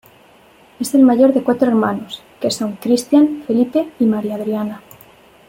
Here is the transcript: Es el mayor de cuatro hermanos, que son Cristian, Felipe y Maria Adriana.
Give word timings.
Es 0.79 0.95
el 0.95 1.03
mayor 1.03 1.31
de 1.31 1.43
cuatro 1.43 1.67
hermanos, 1.67 2.23
que 2.39 2.49
son 2.49 2.75
Cristian, 2.77 3.43
Felipe 3.45 3.91
y 3.99 4.05
Maria 4.05 4.33
Adriana. 4.33 4.81